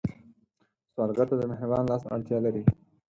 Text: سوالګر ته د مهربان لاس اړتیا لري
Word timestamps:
سوالګر 0.93 1.27
ته 1.31 1.35
د 1.39 1.43
مهربان 1.51 1.83
لاس 1.89 2.03
اړتیا 2.13 2.37
لري 2.45 2.63